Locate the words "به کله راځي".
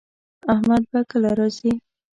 0.91-1.73